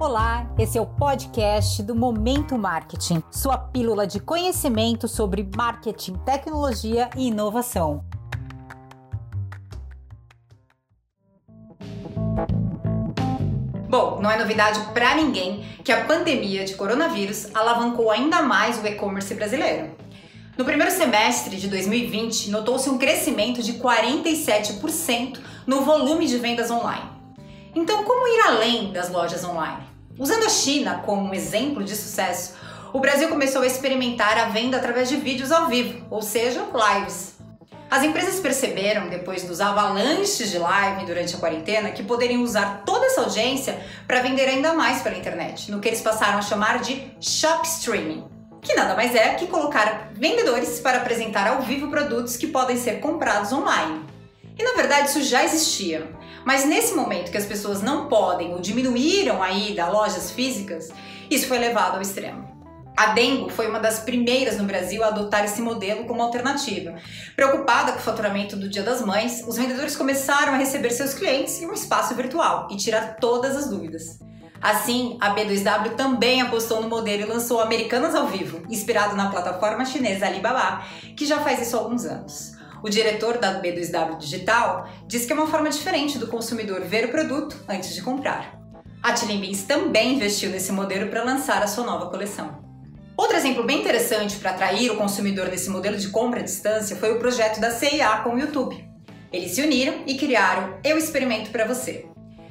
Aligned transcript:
Olá, 0.00 0.50
esse 0.58 0.78
é 0.78 0.80
o 0.80 0.86
podcast 0.86 1.82
do 1.82 1.94
Momento 1.94 2.56
Marketing, 2.56 3.22
sua 3.30 3.58
pílula 3.58 4.06
de 4.06 4.18
conhecimento 4.18 5.06
sobre 5.06 5.46
marketing, 5.54 6.14
tecnologia 6.24 7.10
e 7.18 7.26
inovação. 7.26 8.02
Bom, 13.90 14.22
não 14.22 14.30
é 14.30 14.38
novidade 14.38 14.80
para 14.94 15.16
ninguém 15.16 15.66
que 15.84 15.92
a 15.92 16.06
pandemia 16.06 16.64
de 16.64 16.76
coronavírus 16.76 17.54
alavancou 17.54 18.10
ainda 18.10 18.40
mais 18.40 18.82
o 18.82 18.86
e-commerce 18.86 19.34
brasileiro. 19.34 19.90
No 20.56 20.64
primeiro 20.64 20.90
semestre 20.90 21.58
de 21.58 21.68
2020, 21.68 22.48
notou-se 22.48 22.88
um 22.88 22.96
crescimento 22.96 23.62
de 23.62 23.74
47% 23.74 25.38
no 25.66 25.82
volume 25.82 26.26
de 26.26 26.38
vendas 26.38 26.70
online. 26.70 27.10
Então, 27.74 28.02
como 28.02 28.26
ir 28.26 28.40
além 28.46 28.92
das 28.92 29.10
lojas 29.10 29.44
online? 29.44 29.89
Usando 30.20 30.44
a 30.44 30.50
China 30.50 31.02
como 31.06 31.30
um 31.30 31.32
exemplo 31.32 31.82
de 31.82 31.96
sucesso, 31.96 32.52
o 32.92 33.00
Brasil 33.00 33.30
começou 33.30 33.62
a 33.62 33.66
experimentar 33.66 34.36
a 34.36 34.50
venda 34.50 34.76
através 34.76 35.08
de 35.08 35.16
vídeos 35.16 35.50
ao 35.50 35.66
vivo, 35.66 36.04
ou 36.10 36.20
seja, 36.20 36.62
lives. 36.74 37.36
As 37.90 38.02
empresas 38.02 38.38
perceberam, 38.38 39.08
depois 39.08 39.44
dos 39.44 39.62
avalanches 39.62 40.50
de 40.50 40.58
live 40.58 41.06
durante 41.06 41.34
a 41.34 41.38
quarentena, 41.38 41.90
que 41.90 42.02
poderiam 42.02 42.42
usar 42.42 42.82
toda 42.84 43.06
essa 43.06 43.22
audiência 43.22 43.80
para 44.06 44.20
vender 44.20 44.46
ainda 44.46 44.74
mais 44.74 45.00
pela 45.00 45.16
internet, 45.16 45.70
no 45.70 45.80
que 45.80 45.88
eles 45.88 46.02
passaram 46.02 46.36
a 46.36 46.42
chamar 46.42 46.80
de 46.80 47.02
shop 47.18 47.66
streaming, 47.66 48.22
que 48.60 48.74
nada 48.74 48.94
mais 48.94 49.14
é 49.14 49.32
que 49.36 49.46
colocar 49.46 50.10
vendedores 50.12 50.80
para 50.80 50.98
apresentar 50.98 51.48
ao 51.48 51.62
vivo 51.62 51.88
produtos 51.88 52.36
que 52.36 52.46
podem 52.46 52.76
ser 52.76 53.00
comprados 53.00 53.54
online. 53.54 54.04
E 54.58 54.62
na 54.62 54.74
verdade 54.74 55.08
isso 55.08 55.22
já 55.22 55.42
existia, 55.42 56.06
mas 56.44 56.64
nesse 56.64 56.94
momento 56.94 57.30
que 57.30 57.38
as 57.38 57.46
pessoas 57.46 57.82
não 57.82 58.08
podem 58.08 58.52
ou 58.52 58.60
diminuíram 58.60 59.42
a 59.42 59.50
ida 59.50 59.84
a 59.84 59.90
lojas 59.90 60.30
físicas, 60.30 60.88
isso 61.30 61.46
foi 61.46 61.58
levado 61.58 61.96
ao 61.96 62.02
extremo. 62.02 62.48
A 62.96 63.14
Dengo 63.14 63.48
foi 63.48 63.66
uma 63.66 63.80
das 63.80 64.00
primeiras 64.00 64.58
no 64.58 64.64
Brasil 64.64 65.02
a 65.02 65.06
adotar 65.06 65.44
esse 65.44 65.62
modelo 65.62 66.04
como 66.04 66.22
alternativa. 66.22 66.96
Preocupada 67.34 67.92
com 67.92 67.98
o 67.98 68.02
faturamento 68.02 68.56
do 68.56 68.68
Dia 68.68 68.82
das 68.82 69.00
Mães, 69.00 69.42
os 69.48 69.56
vendedores 69.56 69.96
começaram 69.96 70.52
a 70.52 70.56
receber 70.56 70.90
seus 70.90 71.14
clientes 71.14 71.62
em 71.62 71.66
um 71.66 71.72
espaço 71.72 72.14
virtual 72.14 72.68
e 72.70 72.76
tirar 72.76 73.16
todas 73.16 73.56
as 73.56 73.70
dúvidas. 73.70 74.18
Assim, 74.60 75.16
a 75.18 75.34
B2W 75.34 75.94
também 75.96 76.42
apostou 76.42 76.82
no 76.82 76.90
modelo 76.90 77.22
e 77.22 77.26
lançou 77.26 77.62
Americanas 77.62 78.14
ao 78.14 78.26
Vivo, 78.26 78.62
inspirado 78.68 79.16
na 79.16 79.30
plataforma 79.30 79.86
chinesa 79.86 80.26
Alibaba, 80.26 80.84
que 81.16 81.24
já 81.24 81.40
faz 81.40 81.62
isso 81.62 81.76
há 81.76 81.80
alguns 81.80 82.04
anos. 82.04 82.59
O 82.82 82.88
diretor 82.88 83.38
da 83.38 83.60
B2W 83.60 84.16
Digital 84.16 84.88
diz 85.06 85.26
que 85.26 85.32
é 85.32 85.36
uma 85.36 85.46
forma 85.46 85.68
diferente 85.68 86.18
do 86.18 86.26
consumidor 86.26 86.80
ver 86.82 87.06
o 87.06 87.10
produto 87.10 87.56
antes 87.68 87.94
de 87.94 88.02
comprar. 88.02 88.58
A 89.02 89.12
Tilling 89.12 89.40
Beans 89.40 89.62
também 89.62 90.14
investiu 90.14 90.50
nesse 90.50 90.72
modelo 90.72 91.10
para 91.10 91.24
lançar 91.24 91.62
a 91.62 91.66
sua 91.66 91.84
nova 91.84 92.10
coleção. 92.10 92.62
Outro 93.16 93.36
exemplo 93.36 93.64
bem 93.64 93.80
interessante 93.80 94.36
para 94.36 94.50
atrair 94.50 94.90
o 94.90 94.96
consumidor 94.96 95.48
nesse 95.48 95.68
modelo 95.68 95.96
de 95.96 96.08
compra 96.08 96.40
à 96.40 96.42
distância 96.42 96.96
foi 96.96 97.12
o 97.12 97.18
projeto 97.18 97.60
da 97.60 97.70
CIA 97.70 98.18
com 98.24 98.34
o 98.34 98.38
YouTube. 98.38 98.82
Eles 99.30 99.52
se 99.52 99.62
uniram 99.62 100.02
e 100.06 100.16
criaram 100.16 100.78
Eu 100.82 100.96
Experimento 100.96 101.50
para 101.50 101.66
Você, 101.66 102.06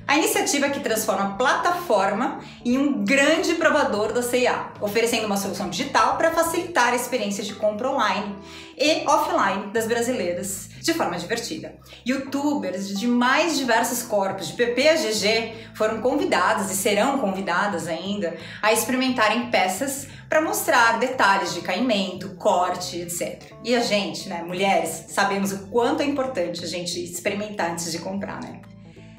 a 0.09 0.17
iniciativa 0.17 0.71
que 0.71 0.79
transforma 0.79 1.23
a 1.23 1.29
plataforma 1.33 2.39
em 2.65 2.79
um 2.79 3.05
grande 3.05 3.53
provador 3.53 4.11
da 4.11 4.23
CIA, 4.23 4.71
oferecendo 4.81 5.27
uma 5.27 5.38
solução 5.38 5.69
digital 5.69 6.17
para 6.17 6.31
facilitar 6.31 6.93
a 6.93 6.95
experiência 6.95 7.43
de 7.43 7.53
compra 7.53 7.91
online 7.91 8.35
e 8.75 9.07
offline 9.07 9.71
das 9.71 9.85
brasileiras 9.85 10.71
de 10.81 10.95
forma 10.95 11.15
divertida. 11.15 11.75
Youtubers 12.03 12.97
de 12.97 13.07
mais 13.07 13.55
diversos 13.55 14.02
corpos, 14.02 14.47
de 14.47 14.53
PP 14.53 14.89
a 14.89 14.95
GG, 14.95 15.75
foram 15.75 16.02
convidadas 16.02 16.71
e 16.71 16.75
serão 16.75 17.19
convidadas 17.19 17.87
ainda 17.87 18.35
a 18.63 18.73
experimentarem 18.73 19.52
peças 19.52 20.07
para 20.27 20.41
mostrar 20.41 20.97
detalhes 20.97 21.53
de 21.53 21.61
caimento, 21.61 22.30
corte, 22.30 22.98
etc. 22.98 23.43
E 23.64 23.75
a 23.75 23.81
gente, 23.81 24.27
né, 24.27 24.42
mulheres, 24.42 25.05
sabemos 25.09 25.52
o 25.52 25.67
quanto 25.67 26.02
é 26.02 26.05
importante 26.08 26.64
a 26.64 26.67
gente 26.67 26.99
experimentar 26.99 27.69
antes 27.69 27.92
de 27.92 27.99
comprar, 27.99 28.42
né? 28.42 28.59